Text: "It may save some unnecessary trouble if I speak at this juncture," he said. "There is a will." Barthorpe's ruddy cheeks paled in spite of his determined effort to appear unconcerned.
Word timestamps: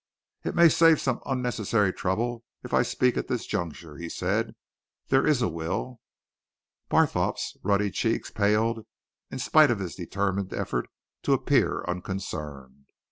"It 0.43 0.55
may 0.55 0.67
save 0.67 0.99
some 0.99 1.19
unnecessary 1.27 1.93
trouble 1.93 2.43
if 2.63 2.73
I 2.73 2.81
speak 2.81 3.17
at 3.17 3.27
this 3.27 3.45
juncture," 3.45 3.97
he 3.97 4.09
said. 4.09 4.55
"There 5.09 5.27
is 5.27 5.43
a 5.43 5.47
will." 5.47 5.99
Barthorpe's 6.89 7.55
ruddy 7.61 7.91
cheeks 7.91 8.31
paled 8.31 8.87
in 9.29 9.37
spite 9.37 9.69
of 9.69 9.77
his 9.77 9.93
determined 9.93 10.53
effort 10.55 10.89
to 11.21 11.33
appear 11.33 11.85
unconcerned. 11.87 12.87